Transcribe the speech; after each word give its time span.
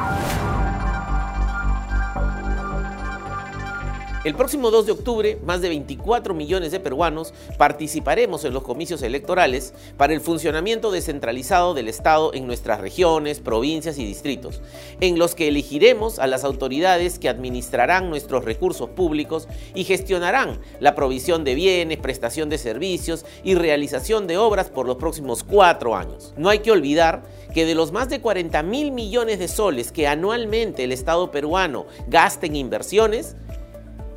you 0.00 0.39
El 4.22 4.34
próximo 4.34 4.70
2 4.70 4.84
de 4.84 4.92
octubre, 4.92 5.38
más 5.46 5.62
de 5.62 5.70
24 5.70 6.34
millones 6.34 6.72
de 6.72 6.78
peruanos 6.78 7.32
participaremos 7.56 8.44
en 8.44 8.52
los 8.52 8.62
comicios 8.62 9.00
electorales 9.00 9.72
para 9.96 10.12
el 10.12 10.20
funcionamiento 10.20 10.90
descentralizado 10.90 11.72
del 11.72 11.88
Estado 11.88 12.34
en 12.34 12.46
nuestras 12.46 12.82
regiones, 12.82 13.40
provincias 13.40 13.98
y 13.98 14.04
distritos, 14.04 14.60
en 15.00 15.18
los 15.18 15.34
que 15.34 15.48
elegiremos 15.48 16.18
a 16.18 16.26
las 16.26 16.44
autoridades 16.44 17.18
que 17.18 17.30
administrarán 17.30 18.10
nuestros 18.10 18.44
recursos 18.44 18.90
públicos 18.90 19.48
y 19.74 19.84
gestionarán 19.84 20.60
la 20.80 20.94
provisión 20.94 21.42
de 21.42 21.54
bienes, 21.54 21.96
prestación 21.96 22.50
de 22.50 22.58
servicios 22.58 23.24
y 23.42 23.54
realización 23.54 24.26
de 24.26 24.36
obras 24.36 24.68
por 24.68 24.86
los 24.86 24.96
próximos 24.96 25.44
cuatro 25.44 25.96
años. 25.96 26.34
No 26.36 26.50
hay 26.50 26.58
que 26.58 26.72
olvidar 26.72 27.22
que 27.54 27.64
de 27.64 27.74
los 27.74 27.90
más 27.90 28.10
de 28.10 28.20
40 28.20 28.62
mil 28.64 28.92
millones 28.92 29.38
de 29.38 29.48
soles 29.48 29.92
que 29.92 30.06
anualmente 30.06 30.84
el 30.84 30.92
Estado 30.92 31.30
peruano 31.30 31.86
gasta 32.06 32.44
en 32.44 32.56
inversiones, 32.56 33.34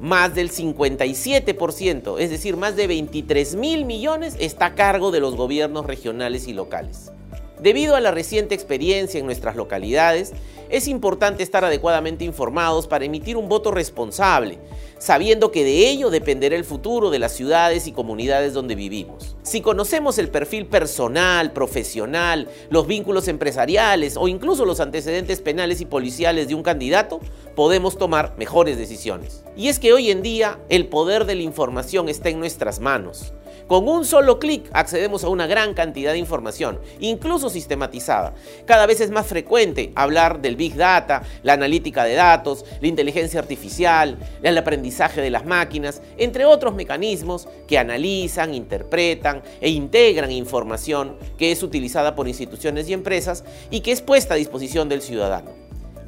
más 0.04 0.36
del 0.36 0.52
57%, 0.52 2.20
es 2.20 2.30
decir, 2.30 2.58
más 2.58 2.76
de 2.76 2.88
23 2.88 3.56
mil 3.56 3.86
millones 3.86 4.36
está 4.38 4.66
a 4.66 4.76
cargo 4.76 5.12
de 5.12 5.22
los 5.22 5.38
gobiernos 5.38 5.86
regionales 5.86 6.50
y 6.50 6.54
locales. 6.54 7.14
Debido 7.62 7.96
a 7.96 8.02
la 8.02 8.12
reciente 8.12 8.54
experiencia 8.54 9.18
en 9.18 9.26
nuestras 9.26 9.56
localidades, 9.56 10.34
es 10.70 10.90
importante 10.90 11.42
estar 11.42 11.64
adecuadamente 11.64 12.26
informados 12.26 12.86
para 12.86 13.06
emitir 13.06 13.38
un 13.38 13.48
voto 13.48 13.72
responsable, 13.72 14.60
sabiendo 15.00 15.54
que 15.54 15.64
de 15.64 15.90
ello 15.90 16.10
dependerá 16.10 16.58
el 16.58 16.66
futuro 16.66 17.10
de 17.10 17.20
las 17.20 17.32
ciudades 17.32 17.88
y 17.88 17.94
comunidades 17.94 18.52
donde 18.52 18.76
vivimos. 18.76 19.33
Si 19.44 19.60
conocemos 19.60 20.20
el 20.20 20.30
perfil 20.30 20.68
personal, 20.68 21.52
profesional, 21.52 22.48
los 22.70 22.88
vínculos 22.88 23.28
empresariales 23.28 24.16
o 24.16 24.30
incluso 24.30 24.64
los 24.64 24.80
antecedentes 24.80 25.42
penales 25.42 25.82
y 25.82 25.86
policiales 25.86 26.48
de 26.48 26.56
un 26.56 26.64
candidato, 26.64 27.20
podemos 27.54 27.98
tomar 27.98 28.36
mejores 28.38 28.78
decisiones. 28.78 29.44
Y 29.58 29.68
es 29.68 29.80
que 29.80 29.92
hoy 29.92 30.12
en 30.12 30.22
día 30.22 30.60
el 30.70 30.88
poder 30.88 31.26
de 31.26 31.36
la 31.36 31.42
información 31.42 32.08
está 32.08 32.30
en 32.30 32.40
nuestras 32.40 32.80
manos. 32.80 33.34
Con 33.68 33.88
un 33.88 34.06
solo 34.06 34.40
clic 34.40 34.70
accedemos 34.74 35.24
a 35.24 35.30
una 35.30 35.48
gran 35.48 35.74
cantidad 35.74 36.12
de 36.12 36.18
información, 36.18 36.80
incluso 37.00 37.50
sistematizada. 37.50 38.34
Cada 38.66 38.86
vez 38.86 39.00
es 39.02 39.10
más 39.10 39.26
frecuente 39.26 39.92
hablar 39.96 40.42
del 40.42 40.56
Big 40.56 40.76
Data, 40.76 41.24
la 41.44 41.54
analítica 41.54 42.04
de 42.04 42.16
datos, 42.16 42.66
la 42.82 42.88
inteligencia 42.88 43.40
artificial, 43.40 44.18
el 44.42 44.58
aprendizaje 44.58 45.22
de 45.22 45.30
las 45.30 45.46
máquinas, 45.46 46.02
entre 46.18 46.46
otros 46.46 46.76
mecanismos 46.76 47.48
que 47.68 47.78
analizan, 47.78 48.54
interpretan 48.54 49.42
e 49.62 49.70
integran 49.70 50.32
información 50.32 51.18
que 51.38 51.52
es 51.52 51.64
utilizada 51.64 52.16
por 52.16 52.28
instituciones 52.28 52.90
y 52.90 52.94
empresas 52.94 53.44
y 53.70 53.80
que 53.80 53.92
es 53.92 54.02
puesta 54.02 54.34
a 54.34 54.38
disposición 54.38 54.90
del 54.90 55.02
ciudadano. 55.02 55.52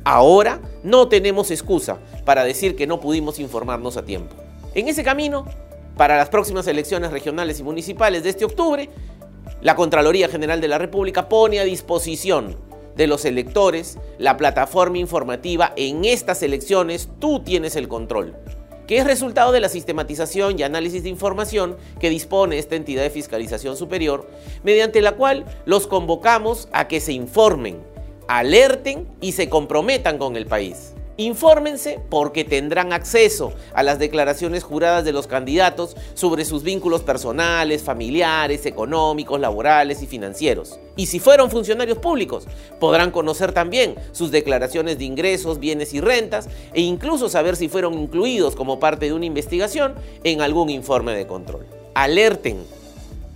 Ahora 0.03 0.61
no 0.83 1.08
tenemos 1.08 1.50
excusa 1.50 1.98
para 2.26 2.44
decir 2.44 2.76
que 2.76 2.86
no 2.86 3.00
pudimos 3.00 3.39
informarnos 3.39 3.98
a 3.98 4.06
tiempo. 4.06 4.36
En 4.76 4.88
ese 4.88 5.03
camino 5.03 5.45
para 5.97 6.17
las 6.17 6.29
próximas 6.29 6.67
elecciones 6.67 7.11
regionales 7.11 7.59
y 7.59 7.63
municipales 7.63 8.23
de 8.23 8.29
este 8.29 8.45
octubre, 8.45 8.89
la 9.61 9.75
Contraloría 9.75 10.27
General 10.27 10.59
de 10.59 10.67
la 10.67 10.77
República 10.77 11.29
pone 11.29 11.59
a 11.59 11.63
disposición 11.63 12.57
de 12.95 13.07
los 13.07 13.25
electores 13.25 13.97
la 14.17 14.37
plataforma 14.37 14.97
informativa 14.97 15.73
en 15.75 16.05
estas 16.05 16.43
elecciones 16.43 17.09
tú 17.19 17.41
tienes 17.41 17.75
el 17.75 17.87
control, 17.87 18.35
que 18.87 18.97
es 18.97 19.05
resultado 19.05 19.52
de 19.52 19.59
la 19.59 19.69
sistematización 19.69 20.59
y 20.59 20.63
análisis 20.63 21.03
de 21.03 21.09
información 21.09 21.77
que 21.99 22.09
dispone 22.09 22.57
esta 22.57 22.75
entidad 22.75 23.03
de 23.03 23.09
fiscalización 23.09 23.77
superior, 23.77 24.30
mediante 24.63 25.02
la 25.02 25.13
cual 25.13 25.45
los 25.65 25.87
convocamos 25.87 26.69
a 26.71 26.87
que 26.87 26.99
se 26.99 27.13
informen, 27.13 27.80
alerten 28.27 29.07
y 29.21 29.33
se 29.33 29.49
comprometan 29.49 30.17
con 30.17 30.35
el 30.35 30.45
país. 30.45 30.93
Infórmense 31.17 31.99
porque 32.09 32.44
tendrán 32.44 32.91
acceso 32.91 33.53
a 33.73 33.83
las 33.83 33.99
declaraciones 33.99 34.63
juradas 34.63 35.05
de 35.05 35.13
los 35.13 35.27
candidatos 35.27 35.95
sobre 36.13 36.44
sus 36.44 36.61
vínculos 36.63 37.03
personales, 37.03 37.83
familiares, 37.83 38.65
económicos, 38.65 39.39
laborales 39.39 40.02
y 40.02 40.08
financieros. 40.08 40.77
Y 40.98 41.05
si 41.05 41.20
fueron 41.20 41.49
funcionarios 41.49 41.99
públicos, 41.99 42.48
podrán 42.81 43.11
conocer 43.11 43.53
también 43.53 43.95
sus 44.11 44.30
declaraciones 44.30 44.98
de 44.98 45.05
ingresos, 45.05 45.59
bienes 45.59 45.93
y 45.93 46.02
rentas 46.02 46.49
e 46.73 46.81
incluso 46.81 47.30
saber 47.30 47.55
si 47.55 47.70
fueron 47.70 47.93
incluidos 47.93 48.55
como 48.55 48.80
parte 48.82 49.05
de 49.05 49.14
una 49.14 49.26
investigación 49.26 49.95
en 50.26 50.42
algún 50.42 50.70
informe 50.70 51.15
de 51.15 51.27
control. 51.27 51.65
Alerten 51.93 52.58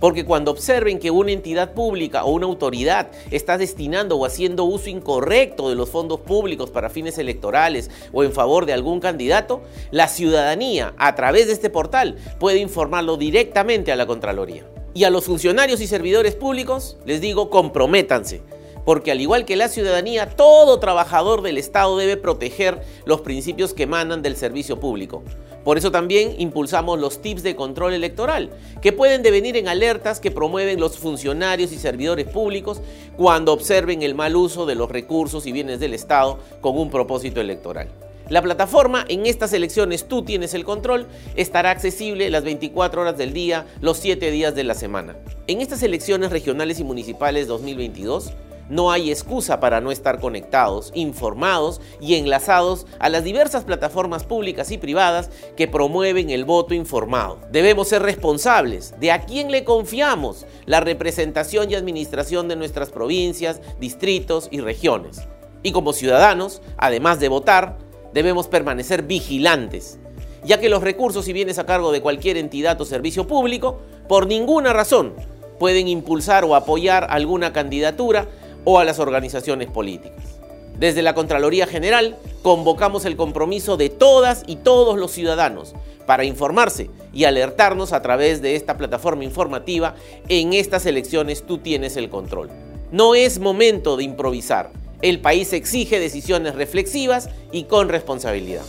porque 0.00 0.24
cuando 0.24 0.50
observen 0.50 0.98
que 0.98 1.10
una 1.10 1.30
entidad 1.30 1.74
pública 1.74 2.24
o 2.24 2.32
una 2.32 2.46
autoridad 2.46 3.10
está 3.30 3.58
destinando 3.58 4.16
o 4.16 4.24
haciendo 4.24 4.64
uso 4.64 4.88
incorrecto 4.88 5.68
de 5.68 5.76
los 5.76 5.90
fondos 5.90 6.20
públicos 6.20 6.70
para 6.70 6.90
fines 6.90 7.18
electorales 7.18 7.90
o 8.12 8.24
en 8.24 8.32
favor 8.32 8.66
de 8.66 8.72
algún 8.72 8.98
candidato, 8.98 9.62
la 9.90 10.08
ciudadanía 10.08 10.94
a 10.96 11.14
través 11.14 11.46
de 11.46 11.52
este 11.52 11.70
portal 11.70 12.16
puede 12.40 12.58
informarlo 12.58 13.16
directamente 13.16 13.92
a 13.92 13.96
la 13.96 14.06
Contraloría. 14.06 14.66
Y 14.92 15.04
a 15.04 15.10
los 15.10 15.26
funcionarios 15.26 15.80
y 15.80 15.86
servidores 15.86 16.34
públicos 16.34 16.96
les 17.04 17.20
digo, 17.20 17.50
comprométanse 17.50 18.42
porque 18.84 19.12
al 19.12 19.20
igual 19.20 19.44
que 19.44 19.56
la 19.56 19.68
ciudadanía, 19.68 20.30
todo 20.30 20.80
trabajador 20.80 21.42
del 21.42 21.58
Estado 21.58 21.96
debe 21.96 22.16
proteger 22.16 22.80
los 23.04 23.20
principios 23.20 23.74
que 23.74 23.84
emanan 23.84 24.22
del 24.22 24.36
servicio 24.36 24.80
público. 24.80 25.22
Por 25.64 25.76
eso 25.76 25.90
también 25.90 26.34
impulsamos 26.38 26.98
los 26.98 27.20
tips 27.20 27.42
de 27.42 27.56
control 27.56 27.92
electoral, 27.92 28.50
que 28.80 28.92
pueden 28.92 29.22
devenir 29.22 29.56
en 29.56 29.68
alertas 29.68 30.20
que 30.20 30.30
promueven 30.30 30.80
los 30.80 30.98
funcionarios 30.98 31.72
y 31.72 31.78
servidores 31.78 32.26
públicos 32.26 32.80
cuando 33.16 33.52
observen 33.52 34.02
el 34.02 34.14
mal 34.14 34.36
uso 34.36 34.64
de 34.64 34.74
los 34.74 34.90
recursos 34.90 35.46
y 35.46 35.52
bienes 35.52 35.80
del 35.80 35.94
Estado 35.94 36.38
con 36.60 36.78
un 36.78 36.90
propósito 36.90 37.40
electoral. 37.40 37.88
La 38.30 38.42
plataforma 38.42 39.04
en 39.08 39.26
estas 39.26 39.52
elecciones 39.52 40.04
Tú 40.06 40.22
tienes 40.22 40.54
el 40.54 40.64
control 40.64 41.08
estará 41.34 41.72
accesible 41.72 42.30
las 42.30 42.44
24 42.44 43.02
horas 43.02 43.18
del 43.18 43.32
día, 43.32 43.66
los 43.80 43.98
7 43.98 44.30
días 44.30 44.54
de 44.54 44.62
la 44.62 44.74
semana. 44.74 45.16
En 45.48 45.60
estas 45.60 45.82
elecciones 45.82 46.30
regionales 46.30 46.78
y 46.78 46.84
municipales 46.84 47.48
2022, 47.48 48.32
no 48.70 48.90
hay 48.90 49.10
excusa 49.10 49.60
para 49.60 49.80
no 49.80 49.90
estar 49.90 50.20
conectados, 50.20 50.92
informados 50.94 51.80
y 52.00 52.14
enlazados 52.14 52.86
a 52.98 53.10
las 53.10 53.24
diversas 53.24 53.64
plataformas 53.64 54.24
públicas 54.24 54.70
y 54.70 54.78
privadas 54.78 55.28
que 55.56 55.68
promueven 55.68 56.30
el 56.30 56.44
voto 56.44 56.72
informado. 56.72 57.38
Debemos 57.50 57.88
ser 57.88 58.02
responsables 58.02 58.94
de 58.98 59.12
a 59.12 59.26
quién 59.26 59.50
le 59.50 59.64
confiamos 59.64 60.46
la 60.64 60.80
representación 60.80 61.70
y 61.70 61.74
administración 61.74 62.48
de 62.48 62.56
nuestras 62.56 62.90
provincias, 62.90 63.60
distritos 63.80 64.48
y 64.50 64.60
regiones. 64.60 65.22
Y 65.62 65.72
como 65.72 65.92
ciudadanos, 65.92 66.62
además 66.78 67.20
de 67.20 67.28
votar, 67.28 67.76
debemos 68.14 68.46
permanecer 68.48 69.02
vigilantes, 69.02 69.98
ya 70.44 70.58
que 70.58 70.68
los 70.68 70.82
recursos 70.82 71.28
y 71.28 71.32
bienes 71.32 71.58
a 71.58 71.66
cargo 71.66 71.92
de 71.92 72.00
cualquier 72.00 72.36
entidad 72.36 72.80
o 72.80 72.84
servicio 72.84 73.26
público, 73.26 73.80
por 74.08 74.26
ninguna 74.26 74.72
razón, 74.72 75.14
pueden 75.58 75.88
impulsar 75.88 76.44
o 76.44 76.54
apoyar 76.54 77.06
alguna 77.10 77.52
candidatura 77.52 78.26
o 78.64 78.78
a 78.78 78.84
las 78.84 78.98
organizaciones 78.98 79.68
políticas. 79.68 80.40
Desde 80.78 81.02
la 81.02 81.14
Contraloría 81.14 81.66
General 81.66 82.16
convocamos 82.42 83.04
el 83.04 83.16
compromiso 83.16 83.76
de 83.76 83.90
todas 83.90 84.44
y 84.46 84.56
todos 84.56 84.98
los 84.98 85.10
ciudadanos 85.10 85.74
para 86.06 86.24
informarse 86.24 86.90
y 87.12 87.24
alertarnos 87.24 87.92
a 87.92 88.02
través 88.02 88.40
de 88.40 88.56
esta 88.56 88.76
plataforma 88.76 89.24
informativa. 89.24 89.94
En 90.28 90.54
estas 90.54 90.86
elecciones 90.86 91.46
tú 91.46 91.58
tienes 91.58 91.96
el 91.96 92.08
control. 92.08 92.48
No 92.90 93.14
es 93.14 93.38
momento 93.38 93.96
de 93.96 94.04
improvisar. 94.04 94.70
El 95.02 95.20
país 95.20 95.52
exige 95.52 96.00
decisiones 96.00 96.54
reflexivas 96.54 97.28
y 97.52 97.64
con 97.64 97.88
responsabilidad. 97.88 98.64